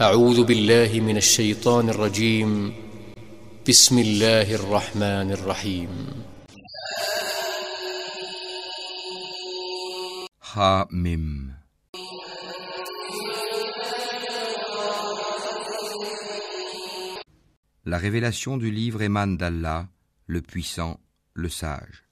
أعوذ 0.00 0.44
بالله 0.44 1.00
من 1.00 1.16
الشيطان 1.16 1.88
الرجيم 1.88 2.74
بسم 3.68 3.98
الله 3.98 4.54
الرحمن 4.54 5.30
الرحيم 5.30 5.90
Ha-Mim. 10.42 11.54
La 17.86 17.98
révélation 17.98 18.56
du 18.56 18.72
livre 18.72 19.00
émane 19.02 19.36
d'Allah, 19.36 19.86
le 20.26 20.42
puissant, 20.42 20.98
le 21.34 21.48
sage. 21.48 22.02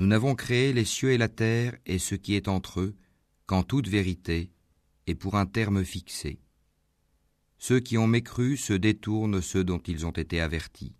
Nous 0.00 0.06
n'avons 0.06 0.34
créé 0.34 0.72
les 0.72 0.86
cieux 0.86 1.12
et 1.12 1.18
la 1.18 1.28
terre 1.28 1.76
et 1.84 1.98
ce 1.98 2.14
qui 2.14 2.34
est 2.34 2.48
entre 2.48 2.80
eux 2.80 2.96
qu'en 3.44 3.62
toute 3.62 3.86
vérité 3.86 4.50
et 5.06 5.14
pour 5.14 5.34
un 5.34 5.44
terme 5.44 5.84
fixé. 5.84 6.40
Ceux 7.58 7.80
qui 7.80 7.98
ont 7.98 8.06
mécru 8.06 8.56
se 8.56 8.72
détournent 8.72 9.42
ceux 9.42 9.62
dont 9.62 9.76
ils 9.80 10.06
ont 10.06 10.10
été 10.12 10.40
avertis. 10.40 10.94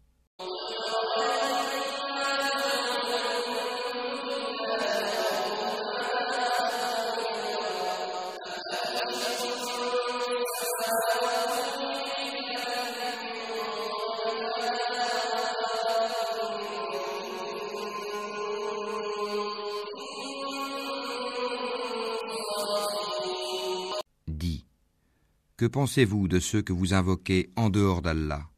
Que 25.60 25.66
pensez-vous 25.66 26.26
de 26.26 26.40
ceux 26.40 26.62
que 26.62 26.72
vous 26.72 26.94
invoquez 26.94 27.50
en 27.54 27.68
dehors 27.68 28.00
d'Allah? 28.00 28.48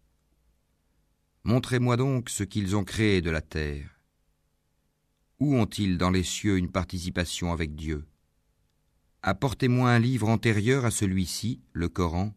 Montrez-moi 1.43 1.97
donc 1.97 2.31
ce 2.31 2.45
qu'ils 2.45 2.77
ont 2.77 2.85
créé 2.85 3.21
de 3.21 3.31
la 3.31 3.41
terre. 3.41 3.99
Où 5.41 5.57
ont-ils 5.57 5.99
dans 5.99 6.11
les 6.11 6.23
cieux 6.23 6.59
une 6.59 6.71
participation 6.71 7.53
avec 7.53 7.75
Dieu? 7.75 8.07
Apportez-moi 9.23 9.91
un 9.91 9.99
livre 9.99 10.29
antérieur 10.29 10.85
à 10.85 10.93
celui-ci, 10.93 11.61
le 11.73 11.89
Coran, 11.89 12.37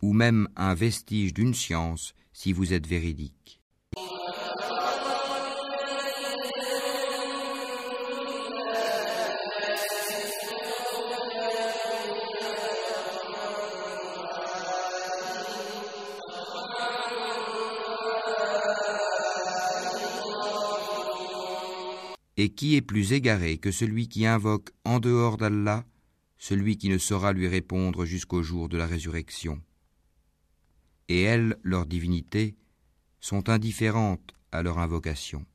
ou 0.00 0.14
même 0.14 0.48
un 0.56 0.72
vestige 0.72 1.34
d'une 1.34 1.52
science 1.52 2.14
si 2.32 2.54
vous 2.54 2.72
êtes 2.72 2.86
véridique. 2.86 3.60
Et 22.36 22.50
qui 22.50 22.76
est 22.76 22.82
plus 22.82 23.12
égaré 23.12 23.58
que 23.58 23.70
celui 23.70 24.08
qui 24.08 24.26
invoque 24.26 24.70
en 24.84 24.98
dehors 24.98 25.36
d'Allah 25.36 25.84
celui 26.38 26.76
qui 26.76 26.88
ne 26.88 26.98
saura 26.98 27.32
lui 27.32 27.48
répondre 27.48 28.04
jusqu'au 28.04 28.42
jour 28.42 28.68
de 28.68 28.76
la 28.76 28.86
résurrection 28.86 29.60
Et 31.08 31.22
elles, 31.22 31.56
leurs 31.62 31.86
divinités, 31.86 32.56
sont 33.20 33.48
indifférentes 33.48 34.34
à 34.52 34.62
leur 34.62 34.78
invocation. 34.78 35.46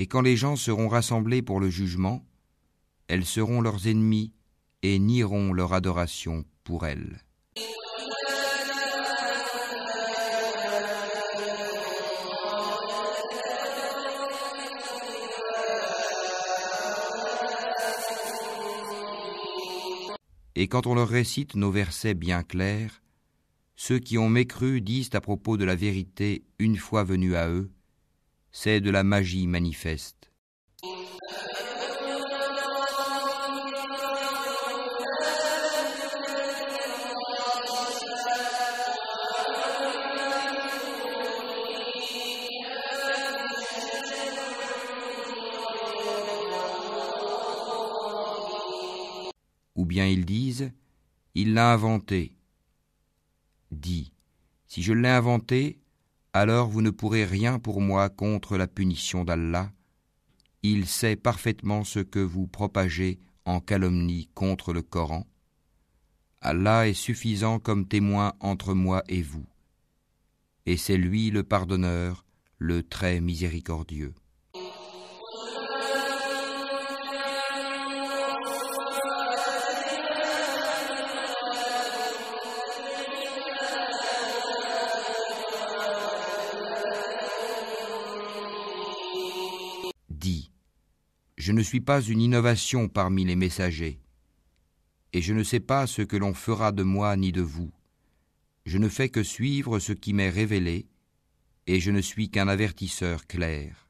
Et 0.00 0.06
quand 0.06 0.20
les 0.20 0.36
gens 0.36 0.54
seront 0.54 0.88
rassemblés 0.88 1.42
pour 1.42 1.58
le 1.58 1.70
jugement, 1.70 2.24
elles 3.08 3.24
seront 3.24 3.60
leurs 3.60 3.88
ennemis 3.88 4.32
et 4.82 4.98
nieront 4.98 5.52
leur 5.52 5.72
adoration 5.72 6.44
pour 6.64 6.86
elles. 6.86 7.18
Et 20.60 20.66
quand 20.66 20.88
on 20.88 20.96
leur 20.96 21.08
récite 21.08 21.54
nos 21.54 21.70
versets 21.70 22.14
bien 22.14 22.42
clairs, 22.42 23.00
ceux 23.76 24.00
qui 24.00 24.18
ont 24.18 24.28
mécru 24.28 24.80
disent 24.80 25.14
à 25.14 25.20
propos 25.20 25.56
de 25.56 25.64
la 25.64 25.76
vérité 25.76 26.42
une 26.58 26.76
fois 26.76 27.04
venue 27.04 27.36
à 27.36 27.48
eux, 27.48 27.70
c'est 28.50 28.80
de 28.80 28.90
la 28.90 29.04
magie 29.04 29.46
manifeste. 29.46 30.27
Bien 49.88 50.06
ils 50.06 50.24
disent, 50.24 50.70
il 51.34 51.54
l'a 51.54 51.72
inventé. 51.72 52.36
Dis, 53.72 54.12
si 54.66 54.82
je 54.82 54.92
l'ai 54.92 55.08
inventé, 55.08 55.80
alors 56.32 56.68
vous 56.68 56.82
ne 56.82 56.90
pourrez 56.90 57.24
rien 57.24 57.58
pour 57.58 57.80
moi 57.80 58.08
contre 58.10 58.56
la 58.56 58.68
punition 58.68 59.24
d'Allah. 59.24 59.72
Il 60.62 60.86
sait 60.86 61.16
parfaitement 61.16 61.84
ce 61.84 62.00
que 62.00 62.18
vous 62.18 62.46
propagez 62.46 63.18
en 63.44 63.60
calomnie 63.60 64.28
contre 64.34 64.72
le 64.72 64.82
Coran. 64.82 65.26
Allah 66.40 66.86
est 66.86 66.94
suffisant 66.94 67.58
comme 67.58 67.88
témoin 67.88 68.34
entre 68.40 68.74
moi 68.74 69.02
et 69.08 69.22
vous. 69.22 69.46
Et 70.66 70.76
c'est 70.76 70.98
lui 70.98 71.30
le 71.30 71.42
pardonneur, 71.42 72.24
le 72.58 72.82
très 72.82 73.20
miséricordieux. 73.20 74.14
Je 91.48 91.54
ne 91.54 91.62
suis 91.62 91.80
pas 91.80 92.02
une 92.02 92.20
innovation 92.20 92.88
parmi 92.88 93.24
les 93.24 93.34
messagers, 93.34 94.02
et 95.14 95.22
je 95.22 95.32
ne 95.32 95.42
sais 95.42 95.60
pas 95.60 95.86
ce 95.86 96.02
que 96.02 96.18
l'on 96.18 96.34
fera 96.34 96.72
de 96.72 96.82
moi 96.82 97.16
ni 97.16 97.32
de 97.32 97.40
vous. 97.40 97.72
Je 98.66 98.76
ne 98.76 98.90
fais 98.90 99.08
que 99.08 99.22
suivre 99.22 99.78
ce 99.78 99.94
qui 99.94 100.12
m'est 100.12 100.28
révélé, 100.28 100.88
et 101.66 101.80
je 101.80 101.90
ne 101.90 102.02
suis 102.02 102.28
qu'un 102.28 102.48
avertisseur 102.48 103.26
clair. 103.26 103.87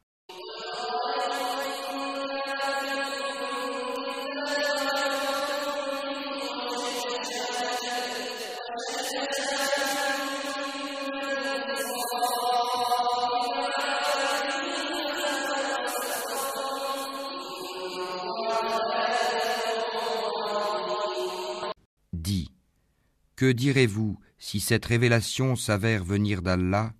Que 23.39 23.53
direz-vous 23.53 24.19
si 24.39 24.59
cette 24.59 24.87
révélation 24.87 25.55
s'avère 25.55 26.03
venir 26.03 26.43
d'Allah 26.43 26.93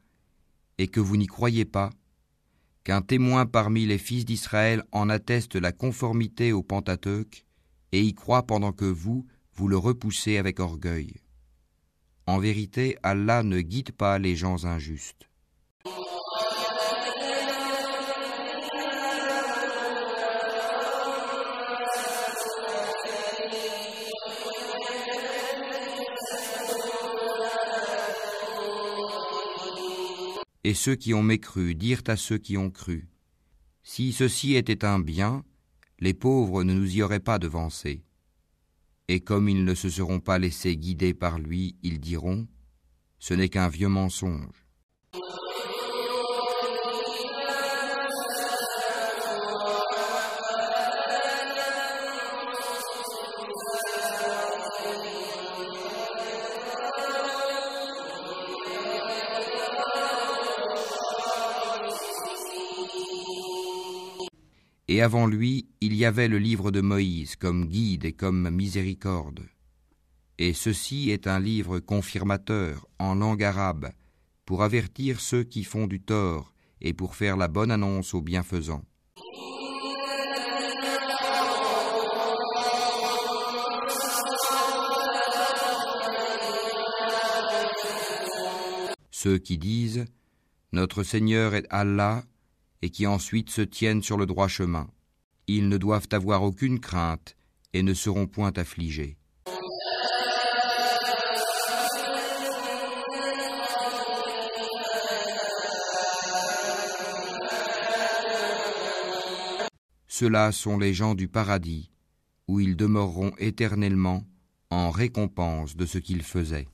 et 0.79 0.87
que 0.87 1.01
vous 1.01 1.17
n'y 1.17 1.27
croyez 1.27 1.65
pas, 1.65 1.91
qu'un 2.85 3.03
témoin 3.03 3.45
parmi 3.45 3.87
les 3.87 3.99
fils 3.99 4.25
d'Israël 4.25 4.85
en 4.93 5.09
atteste 5.09 5.57
la 5.57 5.73
conformité 5.73 6.53
au 6.53 6.63
Pentateuque 6.63 7.45
et 7.91 8.03
y 8.05 8.15
croit 8.15 8.45
pendant 8.45 8.71
que 8.71 8.85
vous, 8.85 9.27
vous 9.55 9.67
le 9.67 9.77
repoussez 9.77 10.37
avec 10.37 10.61
orgueil? 10.61 11.13
En 12.27 12.39
vérité, 12.39 12.97
Allah 13.03 13.43
ne 13.43 13.61
guide 13.61 13.91
pas 13.91 14.21
les 14.21 14.37
gens 14.37 14.65
injustes. 14.65 15.29
Et 30.69 30.75
ceux 30.75 30.97
qui 30.97 31.15
ont 31.15 31.23
mécru 31.23 31.75
dirent 31.75 32.03
à 32.09 32.17
ceux 32.19 32.37
qui 32.37 32.59
ont 32.59 32.71
cru, 32.71 33.09
Si 33.83 34.13
ceci 34.13 34.55
était 34.55 34.85
un 34.85 34.99
bien, 34.99 35.43
les 35.99 36.13
pauvres 36.13 36.63
ne 36.63 36.75
nous 36.75 36.95
y 36.95 37.01
auraient 37.01 37.21
pas 37.21 37.39
devancés. 37.39 38.05
Et 39.09 39.21
comme 39.21 39.49
ils 39.49 39.65
ne 39.65 39.75
se 39.75 39.89
seront 39.89 40.21
pas 40.21 40.39
laissés 40.39 40.77
guider 40.77 41.15
par 41.15 41.39
lui, 41.39 41.77
ils 41.83 42.01
diront 42.01 42.47
Ce 43.19 43.33
n'est 43.33 43.49
qu'un 43.49 43.71
vieux 43.71 43.89
mensonge. 43.89 44.68
Et 64.99 65.03
avant 65.03 65.29
lui, 65.29 65.69
il 65.81 65.95
y 65.95 66.05
avait 66.05 66.27
le 66.27 66.39
livre 66.39 66.73
de 66.73 66.81
Moïse 66.81 67.37
comme 67.37 67.67
guide 67.67 68.05
et 68.05 68.15
comme 68.15 68.51
miséricorde. 68.51 69.47
Et 70.39 70.53
ceci 70.53 71.11
est 71.11 71.29
un 71.29 71.39
livre 71.39 71.79
confirmateur 71.79 72.89
en 72.99 73.15
langue 73.15 73.45
arabe 73.45 73.93
pour 74.45 74.65
avertir 74.65 75.21
ceux 75.21 75.45
qui 75.45 75.63
font 75.63 75.87
du 75.87 76.01
tort 76.01 76.53
et 76.81 76.95
pour 76.95 77.15
faire 77.15 77.37
la 77.37 77.47
bonne 77.47 77.71
annonce 77.71 78.13
aux 78.13 78.23
bienfaisants. 78.23 78.83
Ceux 89.13 89.39
qui 89.39 89.59
disent 89.59 90.07
Notre 90.73 91.05
Seigneur 91.05 91.55
est 91.55 91.69
Allah 91.71 92.25
et 92.83 92.91
qui 92.91 93.07
ensuite 93.07 93.51
se 93.51 93.63
tiennent 93.63 94.03
sur 94.03 94.17
le 94.17 94.27
droit 94.27 94.49
chemin. 94.49 94.89
Ils 95.47 95.69
ne 95.69 95.79
doivent 95.79 96.09
avoir 96.13 96.43
aucune 96.43 96.81
crainte 96.81 97.37
et 97.73 97.83
ne 97.83 97.95
seront 97.95 98.27
point 98.27 98.53
affligés. 98.57 99.17
Ceux-là 110.07 110.51
sont 110.51 110.79
les 110.79 110.95
gens 110.95 111.15
du 111.15 111.29
paradis, 111.29 111.93
où 112.49 112.59
ils 112.59 112.77
demeureront 112.77 113.31
éternellement 113.39 114.25
en 114.71 114.91
récompense 114.91 115.77
de 115.77 115.87
ce 115.87 115.99
qu'ils 115.99 116.25
faisaient. 116.25 116.67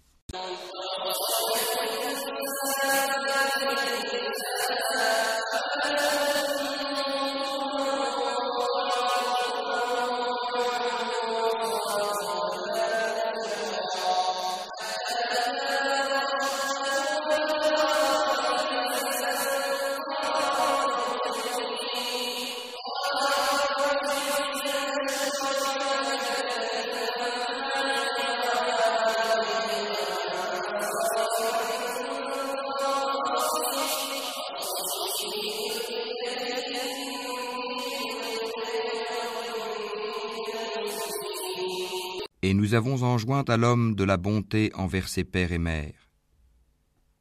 Et 42.44 42.52
nous 42.52 42.74
avons 42.74 43.04
enjoint 43.04 43.44
à 43.44 43.56
l'homme 43.56 43.94
de 43.94 44.04
la 44.04 44.18
bonté 44.18 44.70
envers 44.74 45.08
ses 45.08 45.24
pères 45.24 45.52
et 45.52 45.58
mères. 45.58 46.10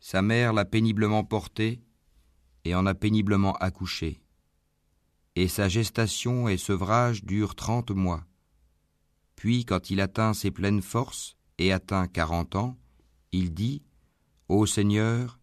Sa 0.02 0.22
mère 0.22 0.52
l'a 0.52 0.66
péniblement 0.66 1.24
porté 1.24 1.82
et 2.66 2.76
en 2.76 2.86
a 2.86 2.94
péniblement 2.94 3.54
accouché. 3.54 4.20
Et 5.38 5.48
sa 5.48 5.70
gestation 5.70 6.50
et 6.50 6.58
sevrage 6.58 7.24
durent 7.24 7.56
trente 7.56 7.92
mois. 7.92 8.26
Puis, 9.38 9.64
quand 9.64 9.90
il 9.92 10.02
atteint 10.02 10.34
ses 10.34 10.52
pleines 10.52 10.82
forces 10.82 11.38
et 11.58 11.72
atteint 11.72 12.08
quarante 12.08 12.58
ans, 12.58 12.78
il 13.32 13.54
dit 13.54 13.82
Ô 14.50 14.66
Seigneur, 14.66 15.40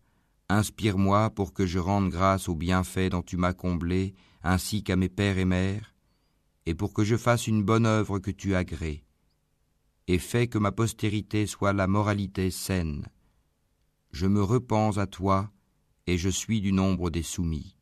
inspire-moi 0.51 1.31
pour 1.31 1.55
que 1.55 1.65
je 1.65 1.79
rende 1.79 2.11
grâce 2.11 2.51
aux 2.51 2.55
bienfaits 2.55 3.13
dont 3.13 3.23
tu 3.23 3.39
m'as 3.39 3.55
comblé, 3.55 4.13
ainsi 4.43 4.85
qu'à 4.85 4.97
mes 4.97 5.09
pères 5.09 5.39
et 5.39 5.47
mères, 5.47 5.95
et 6.67 6.75
pour 6.75 6.93
que 6.93 7.03
je 7.03 7.17
fasse 7.17 7.47
une 7.47 7.63
bonne 7.63 7.87
œuvre 7.87 8.19
que 8.19 8.31
tu 8.31 8.55
agrées 8.55 9.07
et 10.13 10.19
fais 10.19 10.49
que 10.49 10.59
ma 10.59 10.73
postérité 10.73 11.47
soit 11.47 11.73
la 11.73 11.87
moralité 11.87 12.51
saine. 12.51 13.07
Je 14.11 14.27
me 14.27 14.43
repens 14.43 14.99
à 14.99 15.07
toi, 15.07 15.53
et 16.09 16.19
je 16.19 16.29
suis 16.29 16.61
du 16.61 16.73
nombre 16.73 17.11
des 17.11 17.23
soumis. 17.23 17.77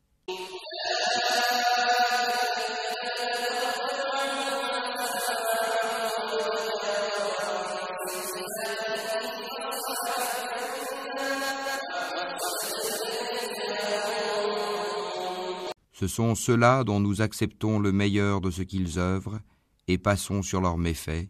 Ce 15.93 16.05
sont 16.05 16.35
ceux-là 16.35 16.83
dont 16.83 16.99
nous 16.99 17.21
acceptons 17.21 17.79
le 17.79 17.91
meilleur 17.91 18.39
de 18.39 18.51
ce 18.51 18.61
qu'ils 18.61 18.99
œuvrent 18.99 19.39
et 19.87 19.97
passons 19.97 20.43
sur 20.43 20.61
leurs 20.61 20.77
méfaits, 20.77 21.27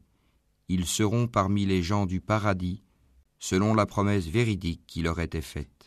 ils 0.70 0.86
seront 0.86 1.28
parmi 1.28 1.66
les 1.66 1.84
gens 1.84 2.06
du 2.06 2.22
paradis, 2.22 2.84
selon 3.40 3.74
la 3.74 3.86
promesse 3.86 4.28
véridique 4.28 4.84
qui 4.88 5.02
leur 5.02 5.20
était 5.20 5.42
faite. 5.42 5.79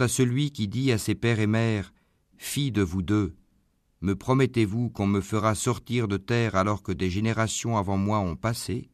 À 0.00 0.08
celui 0.08 0.50
qui 0.50 0.68
dit 0.68 0.92
à 0.92 0.98
ses 0.98 1.14
pères 1.14 1.40
et 1.40 1.46
mères, 1.46 1.92
Fille 2.36 2.72
de 2.72 2.82
vous 2.82 3.02
deux, 3.02 3.34
me 4.00 4.14
promettez-vous 4.14 4.90
qu'on 4.90 5.08
me 5.08 5.20
fera 5.20 5.56
sortir 5.56 6.06
de 6.06 6.16
terre 6.16 6.54
alors 6.54 6.82
que 6.82 6.92
des 6.92 7.10
générations 7.10 7.76
avant 7.76 7.96
moi 7.96 8.20
ont 8.20 8.36
passé? 8.36 8.90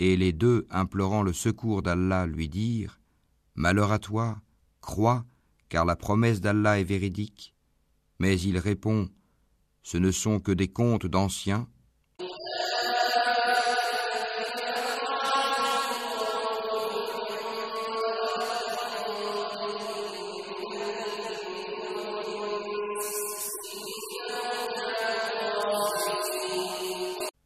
Et 0.00 0.16
les 0.16 0.32
deux, 0.32 0.66
implorant 0.70 1.22
le 1.22 1.32
secours 1.32 1.82
d'Allah, 1.82 2.26
lui 2.26 2.48
dirent, 2.48 3.00
Malheur 3.54 3.92
à 3.92 3.98
toi, 3.98 4.42
crois, 4.80 5.24
car 5.70 5.84
la 5.84 5.96
promesse 5.96 6.40
d'Allah 6.40 6.78
est 6.78 6.84
véridique. 6.84 7.54
Mais 8.18 8.38
il 8.40 8.58
répond, 8.58 9.08
Ce 9.82 9.96
ne 9.96 10.10
sont 10.10 10.40
que 10.40 10.52
des 10.52 10.68
contes 10.68 11.06
d'anciens, 11.06 11.68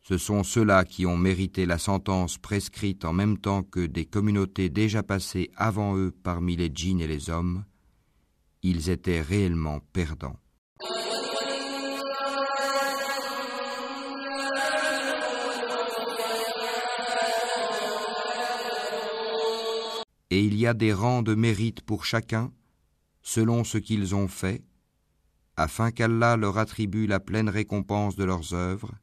Ce 0.09 0.17
sont 0.17 0.43
ceux-là 0.43 0.87
qui 0.87 1.05
ont 1.05 1.19
mérité 1.19 1.67
la 1.67 1.77
sentence 1.77 2.39
prescrite 2.39 3.05
en 3.05 3.13
même 3.13 3.37
temps 3.37 3.63
que 3.63 3.85
des 3.85 4.07
communautés 4.07 4.71
déjà 4.71 5.03
passées 5.03 5.51
avant 5.55 5.99
eux 5.99 6.15
parmi 6.23 6.57
les 6.57 6.71
djinns 6.75 7.03
et 7.03 7.07
les 7.07 7.29
hommes. 7.29 7.67
Ils 8.63 8.89
étaient 8.89 9.21
réellement 9.21 9.81
perdants. 9.93 10.39
Et 20.31 20.41
il 20.41 20.57
y 20.57 20.67
a 20.67 20.73
des 20.73 20.95
rangs 20.95 21.21
de 21.21 21.35
mérite 21.35 21.83
pour 21.83 22.07
chacun, 22.07 22.51
selon 23.21 23.63
ce 23.63 23.77
qu'ils 23.77 24.15
ont 24.15 24.29
fait, 24.29 24.65
afin 25.59 25.91
qu'Allah 25.91 26.39
leur 26.39 26.57
attribue 26.57 27.07
la 27.07 27.21
pleine 27.21 27.51
récompense 27.51 28.17
de 28.17 28.25
leurs 28.25 28.55
œuvres, 28.55 28.95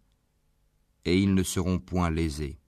et 1.05 1.17
ils 1.17 1.33
ne 1.33 1.43
seront 1.43 1.79
point 1.79 2.09
lésés. 2.09 2.59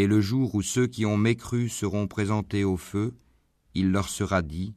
Et 0.00 0.06
le 0.06 0.22
jour 0.22 0.54
où 0.54 0.62
ceux 0.62 0.86
qui 0.86 1.04
ont 1.04 1.18
mécru 1.18 1.68
seront 1.68 2.06
présentés 2.06 2.64
au 2.64 2.78
feu, 2.78 3.12
il 3.74 3.90
leur 3.90 4.08
sera 4.08 4.40
dit 4.40 4.72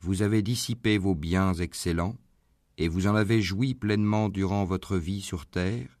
Vous 0.00 0.22
avez 0.22 0.40
dissipé 0.40 0.96
vos 0.96 1.14
biens 1.14 1.52
excellents, 1.52 2.16
et 2.78 2.88
vous 2.88 3.08
en 3.08 3.14
avez 3.14 3.42
joui 3.42 3.74
pleinement 3.74 4.30
durant 4.30 4.64
votre 4.64 4.96
vie 4.96 5.20
sur 5.20 5.44
terre. 5.44 5.98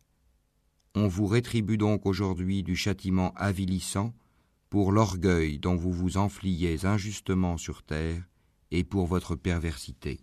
On 0.94 1.08
vous 1.08 1.26
rétribue 1.26 1.76
donc 1.76 2.06
aujourd'hui 2.06 2.62
du 2.62 2.74
châtiment 2.74 3.34
avilissant 3.36 4.14
pour 4.70 4.92
l'orgueil 4.92 5.58
dont 5.58 5.76
vous 5.76 5.92
vous 5.92 6.16
enfliez 6.16 6.86
injustement 6.86 7.58
sur 7.58 7.82
terre 7.82 8.22
et 8.70 8.82
pour 8.82 9.08
votre 9.08 9.36
perversité. 9.36 10.20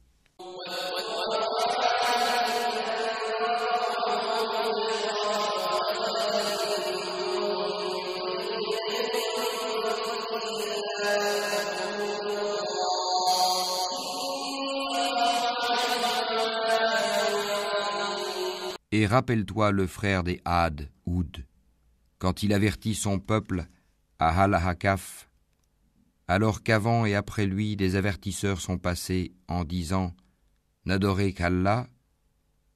Et 18.97 19.05
rappelle-toi 19.05 19.69
le 19.69 19.85
frère 19.85 20.23
des 20.23 20.41
Had, 20.43 20.89
Oud, 21.05 21.45
quand 22.17 22.41
il 22.41 22.51
avertit 22.51 22.95
son 22.95 23.19
peuple 23.19 23.67
à 24.17 24.41
Halahakaf, 24.41 25.29
alors 26.27 26.63
qu'avant 26.63 27.05
et 27.05 27.13
après 27.13 27.45
lui 27.45 27.75
des 27.75 27.95
avertisseurs 27.95 28.59
sont 28.59 28.79
passés 28.79 29.35
en 29.47 29.65
disant 29.65 30.15
N'adorez 30.85 31.33
qu'Allah, 31.33 31.85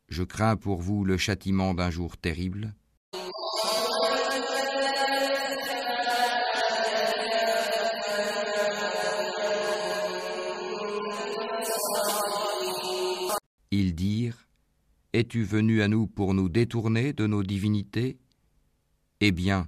je 0.10 0.22
crains 0.22 0.58
pour 0.58 0.84
vous 0.84 1.06
le 1.06 1.18
châtiment 1.18 1.74
d'un 1.74 1.90
jour 1.90 2.16
terrible. 2.18 2.76
Ils 13.72 13.96
dirent 13.96 14.51
Es-tu 15.14 15.44
venu 15.44 15.82
à 15.82 15.90
nous 15.90 16.08
pour 16.08 16.34
nous 16.34 16.48
détourner 16.48 17.12
de 17.12 17.28
nos 17.28 17.44
divinités? 17.44 18.18
Eh 19.20 19.34
bien, 19.34 19.68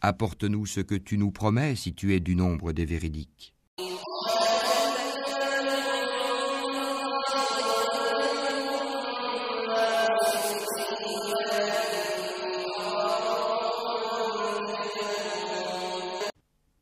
apporte-nous 0.00 0.66
ce 0.66 0.80
que 0.80 0.94
tu 0.94 1.18
nous 1.18 1.32
promets 1.32 1.74
si 1.74 1.94
tu 1.94 2.14
es 2.14 2.20
du 2.20 2.36
nombre 2.36 2.72
des 2.72 2.84
véridiques. 2.84 3.54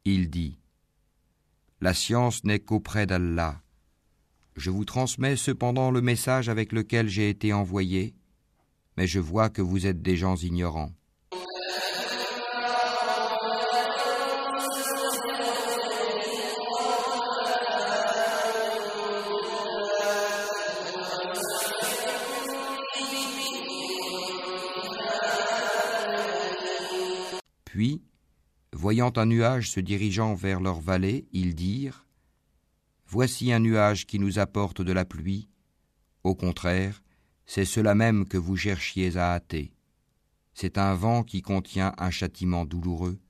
Il 0.04 0.28
dit 0.28 0.58
La 1.80 1.94
science 1.94 2.44
n'est 2.44 2.60
qu'auprès 2.60 3.06
d'Allah. 3.06 3.62
Je 4.56 4.70
vous 4.70 4.84
transmets 4.84 5.36
cependant 5.36 5.90
le 5.90 6.02
message 6.02 6.48
avec 6.48 6.72
lequel 6.72 7.08
j'ai 7.08 7.30
été 7.30 7.52
envoyé, 7.52 8.14
mais 8.96 9.06
je 9.06 9.18
vois 9.18 9.48
que 9.48 9.62
vous 9.62 9.86
êtes 9.86 10.02
des 10.02 10.16
gens 10.16 10.36
ignorants. 10.36 10.92
Puis, 27.64 28.02
voyant 28.74 29.10
un 29.16 29.24
nuage 29.24 29.70
se 29.70 29.80
dirigeant 29.80 30.34
vers 30.34 30.60
leur 30.60 30.78
vallée, 30.78 31.24
ils 31.32 31.54
dirent 31.54 32.04
Voici 33.14 33.52
un 33.52 33.58
nuage 33.58 34.06
qui 34.06 34.18
nous 34.18 34.38
apporte 34.38 34.80
de 34.80 34.90
la 34.90 35.04
pluie. 35.04 35.50
Au 36.24 36.34
contraire, 36.34 37.02
c'est 37.44 37.66
cela 37.66 37.94
même 37.94 38.26
que 38.26 38.38
vous 38.38 38.56
cherchiez 38.56 39.18
à 39.18 39.34
hâter. 39.34 39.74
C'est 40.54 40.78
un 40.78 40.94
vent 40.94 41.22
qui 41.22 41.42
contient 41.42 41.92
un 41.98 42.10
châtiment 42.10 42.64
douloureux. 42.64 43.20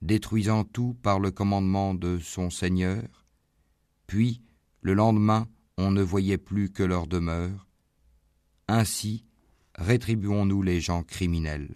détruisant 0.00 0.62
tout 0.62 0.94
par 1.02 1.18
le 1.18 1.32
commandement 1.32 1.94
de 1.94 2.20
son 2.20 2.50
Seigneur. 2.50 3.26
Puis, 4.06 4.42
le 4.80 4.94
lendemain, 4.94 5.48
on 5.80 5.90
ne 5.90 6.02
voyait 6.02 6.38
plus 6.38 6.70
que 6.70 6.82
leur 6.82 7.06
demeure. 7.06 7.66
Ainsi, 8.68 9.24
rétribuons-nous 9.76 10.62
les 10.62 10.80
gens 10.80 11.02
criminels. 11.02 11.74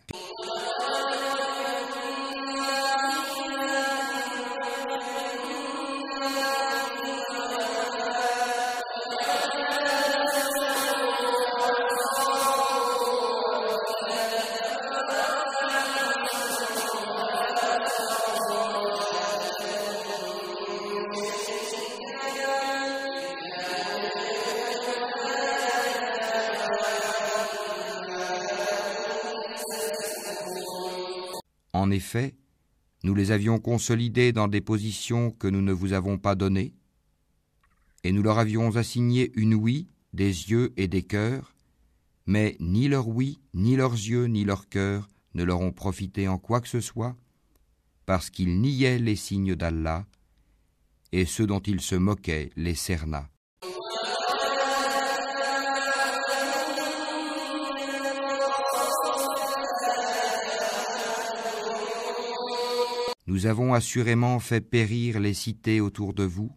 En 31.84 31.90
effet, 31.90 32.34
nous 33.02 33.14
les 33.14 33.30
avions 33.30 33.58
consolidés 33.58 34.32
dans 34.32 34.48
des 34.48 34.62
positions 34.62 35.30
que 35.30 35.48
nous 35.48 35.60
ne 35.60 35.74
vous 35.74 35.92
avons 35.92 36.16
pas 36.16 36.34
données, 36.34 36.72
et 38.04 38.10
nous 38.10 38.22
leur 38.22 38.38
avions 38.38 38.74
assigné 38.76 39.30
une 39.34 39.52
ouïe, 39.52 39.90
des 40.14 40.28
yeux 40.28 40.72
et 40.78 40.88
des 40.88 41.02
cœurs, 41.02 41.54
mais 42.24 42.56
ni 42.58 42.88
leur 42.88 43.06
ouïe, 43.06 43.38
ni 43.52 43.76
leurs 43.76 43.92
yeux, 43.92 44.28
ni 44.28 44.44
leurs 44.44 44.70
cœurs 44.70 45.10
ne 45.34 45.44
leur 45.44 45.60
ont 45.60 45.72
profité 45.72 46.26
en 46.26 46.38
quoi 46.38 46.62
que 46.62 46.68
ce 46.68 46.80
soit, 46.80 47.18
parce 48.06 48.30
qu'ils 48.30 48.62
niaient 48.62 48.98
les 48.98 49.16
signes 49.16 49.54
d'Allah, 49.54 50.06
et 51.12 51.26
ceux 51.26 51.46
dont 51.46 51.60
ils 51.60 51.82
se 51.82 51.96
moquaient 51.96 52.48
les 52.56 52.74
cerna. 52.74 53.28
Nous 63.34 63.46
avons 63.46 63.74
assurément 63.74 64.38
fait 64.38 64.60
périr 64.60 65.18
les 65.18 65.34
cités 65.34 65.80
autour 65.80 66.14
de 66.14 66.22
vous, 66.22 66.52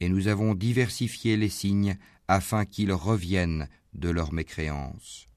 et 0.00 0.10
nous 0.10 0.28
avons 0.28 0.54
diversifié 0.54 1.38
les 1.38 1.48
signes 1.48 1.96
afin 2.28 2.66
qu'ils 2.66 2.92
reviennent 2.92 3.70
de 3.94 4.10
leur 4.10 4.34
mécréance. 4.34 5.28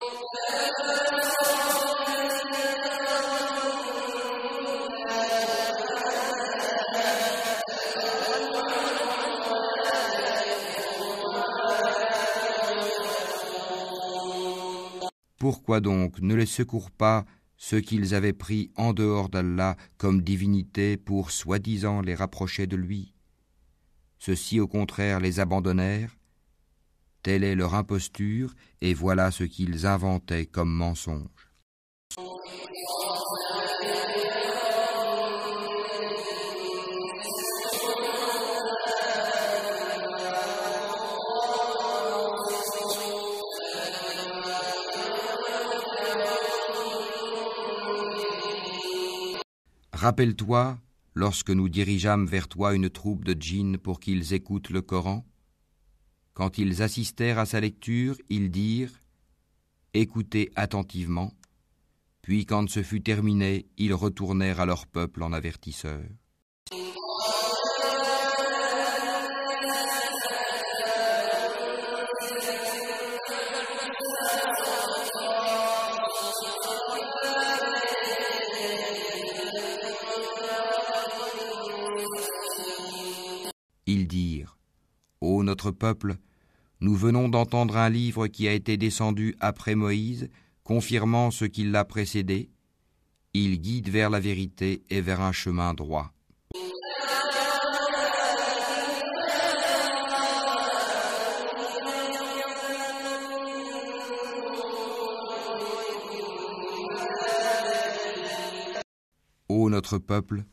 Pourquoi 15.39 15.79
donc 15.79 16.19
ne 16.19 16.35
les 16.35 16.45
secours 16.45 16.91
pas 16.91 17.25
ceux 17.63 17.79
qu'ils 17.79 18.15
avaient 18.15 18.33
pris 18.33 18.71
en 18.75 18.91
dehors 18.91 19.29
d'Allah 19.29 19.77
comme 19.99 20.23
divinité 20.23 20.97
pour 20.97 21.29
soi-disant 21.29 22.01
les 22.01 22.15
rapprocher 22.15 22.65
de 22.65 22.75
lui. 22.75 23.13
Ceux-ci 24.17 24.59
au 24.59 24.67
contraire 24.67 25.19
les 25.19 25.39
abandonnèrent, 25.39 26.17
telle 27.21 27.43
est 27.43 27.53
leur 27.53 27.75
imposture, 27.75 28.55
et 28.81 28.95
voilà 28.95 29.29
ce 29.29 29.43
qu'ils 29.43 29.85
inventaient 29.85 30.47
comme 30.47 30.73
mensonge. 30.73 31.51
Rappelle-toi, 50.01 50.79
lorsque 51.13 51.51
nous 51.51 51.69
dirigeâmes 51.69 52.25
vers 52.25 52.47
toi 52.47 52.73
une 52.73 52.89
troupe 52.89 53.23
de 53.23 53.39
djinns 53.39 53.77
pour 53.77 53.99
qu'ils 53.99 54.33
écoutent 54.33 54.71
le 54.71 54.81
Coran, 54.81 55.23
quand 56.33 56.57
ils 56.57 56.81
assistèrent 56.81 57.37
à 57.37 57.45
sa 57.45 57.59
lecture, 57.59 58.17
ils 58.27 58.49
dirent 58.49 58.99
Écoutez 59.93 60.51
attentivement, 60.55 61.35
puis 62.23 62.47
quand 62.47 62.67
ce 62.67 62.81
fut 62.81 63.03
terminé, 63.03 63.67
ils 63.77 63.93
retournèrent 63.93 64.59
à 64.59 64.65
leur 64.65 64.87
peuple 64.87 65.21
en 65.21 65.33
avertisseurs. 65.33 66.09
Notre 85.51 85.71
peuple, 85.71 86.15
nous 86.79 86.95
venons 86.95 87.27
d'entendre 87.27 87.75
un 87.75 87.89
livre 87.89 88.27
qui 88.27 88.47
a 88.47 88.53
été 88.53 88.77
descendu 88.77 89.35
après 89.41 89.75
Moïse, 89.75 90.29
confirmant 90.63 91.29
ce 91.29 91.43
qui 91.43 91.65
l'a 91.65 91.83
précédé. 91.83 92.49
Il 93.33 93.59
guide 93.59 93.89
vers 93.89 94.09
la 94.09 94.21
vérité 94.21 94.81
et 94.89 95.01
vers 95.01 95.19
un 95.19 95.33
chemin 95.33 95.73
droit. 95.73 96.13
Ô 109.49 109.69
notre 109.69 109.97
peuple, 109.97 110.45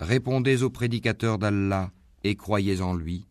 répondez 0.00 0.62
aux 0.62 0.70
prédicateurs 0.70 1.36
d'Allah 1.36 1.90
et 2.24 2.36
croyez 2.36 2.80
en 2.80 2.94
lui. 2.94 3.26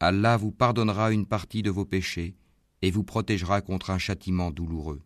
Allah 0.00 0.36
vous 0.36 0.52
pardonnera 0.52 1.10
une 1.10 1.26
partie 1.26 1.62
de 1.62 1.70
vos 1.70 1.84
péchés 1.84 2.36
et 2.82 2.90
vous 2.92 3.02
protégera 3.02 3.60
contre 3.60 3.90
un 3.90 3.98
châtiment 3.98 4.52
douloureux. 4.52 5.02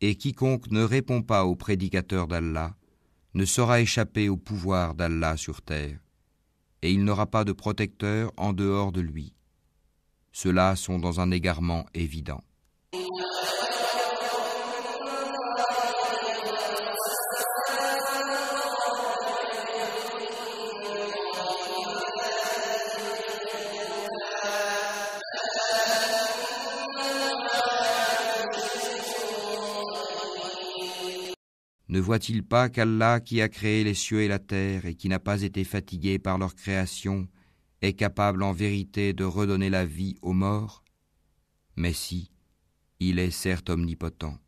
Et 0.00 0.16
quiconque 0.16 0.70
ne 0.70 0.82
répond 0.82 1.22
pas 1.22 1.44
aux 1.44 1.56
prédicateurs 1.56 2.26
d'Allah 2.26 2.76
ne 3.34 3.44
saura 3.44 3.80
échapper 3.80 4.28
au 4.28 4.36
pouvoir 4.36 4.94
d'Allah 4.94 5.36
sur 5.36 5.62
terre, 5.62 5.98
et 6.82 6.92
il 6.92 7.04
n'aura 7.04 7.26
pas 7.26 7.44
de 7.44 7.52
protecteur 7.52 8.32
en 8.36 8.52
dehors 8.52 8.92
de 8.92 9.00
lui. 9.00 9.34
Ceux-là 10.32 10.76
sont 10.76 10.98
dans 10.98 11.20
un 11.20 11.30
égarement 11.30 11.86
évident. 11.94 12.42
Ne 31.96 32.00
voit-il 32.02 32.42
pas 32.42 32.68
qu'Allah 32.68 33.20
qui 33.20 33.40
a 33.40 33.48
créé 33.48 33.82
les 33.82 33.94
cieux 33.94 34.20
et 34.20 34.28
la 34.28 34.38
terre 34.38 34.84
et 34.84 34.94
qui 34.94 35.08
n'a 35.08 35.18
pas 35.18 35.40
été 35.40 35.64
fatigué 35.64 36.18
par 36.18 36.36
leur 36.36 36.54
création 36.54 37.26
est 37.80 37.94
capable 37.94 38.42
en 38.42 38.52
vérité 38.52 39.14
de 39.14 39.24
redonner 39.24 39.70
la 39.70 39.86
vie 39.86 40.14
aux 40.20 40.34
morts? 40.34 40.84
Mais 41.74 41.94
si, 41.94 42.30
il 43.00 43.18
est 43.18 43.30
certes 43.30 43.70
omnipotent. 43.70 44.38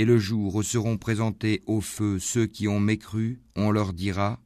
Et 0.00 0.06
le 0.06 0.16
jour 0.16 0.54
où 0.54 0.62
seront 0.62 0.96
présentés 0.96 1.62
au 1.66 1.82
feu 1.82 2.18
ceux 2.18 2.46
qui 2.46 2.68
ont 2.68 2.80
mécru, 2.80 3.42
on 3.54 3.70
leur 3.70 3.92
dira 3.92 4.40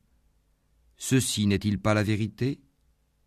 Ceci 0.96 1.46
n'est-il 1.46 1.78
pas 1.78 1.94
la 1.94 2.02
vérité? 2.02 2.60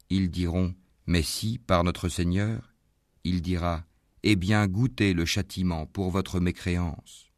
Ils 0.10 0.30
diront 0.30 0.76
Mais 1.06 1.22
si, 1.22 1.58
par 1.58 1.86
notre 1.86 2.10
Seigneur. 2.10 2.74
Il 3.24 3.42
dira 3.42 3.86
Eh 4.24 4.36
bien, 4.36 4.68
goûtez 4.68 5.14
le 5.14 5.24
châtiment 5.24 5.86
pour 5.86 6.12
votre 6.12 6.42
mécréance. 6.42 7.32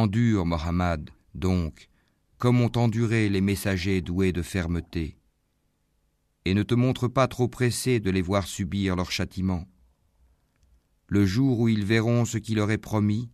Endure, 0.00 0.46
Mohammed, 0.46 1.10
donc, 1.34 1.90
comme 2.38 2.62
ont 2.62 2.72
enduré 2.76 3.28
les 3.28 3.42
messagers 3.42 4.00
doués 4.00 4.32
de 4.32 4.40
fermeté, 4.40 5.18
et 6.46 6.54
ne 6.54 6.62
te 6.62 6.74
montre 6.74 7.06
pas 7.06 7.28
trop 7.28 7.48
pressé 7.48 8.00
de 8.00 8.10
les 8.10 8.22
voir 8.22 8.46
subir 8.46 8.96
leur 8.96 9.12
châtiment. 9.12 9.68
Le 11.06 11.26
jour 11.26 11.60
où 11.60 11.68
ils 11.68 11.84
verront 11.84 12.24
ce 12.24 12.38
qui 12.38 12.54
leur 12.54 12.70
est 12.70 12.78
promis, 12.78 13.28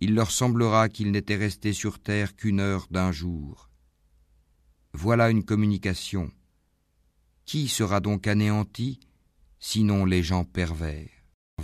il 0.00 0.14
leur 0.14 0.30
semblera 0.30 0.88
qu'ils 0.88 1.10
n'étaient 1.10 1.36
restés 1.36 1.74
sur 1.74 1.98
terre 1.98 2.34
qu'une 2.34 2.60
heure 2.60 2.86
d'un 2.90 3.12
jour. 3.12 3.68
Voilà 4.94 5.28
une 5.28 5.44
communication. 5.44 6.32
Qui 7.44 7.68
sera 7.68 8.00
donc 8.00 8.26
anéanti, 8.26 9.00
sinon 9.58 10.06
les 10.06 10.22
gens 10.22 10.44
pervers? 10.44 11.19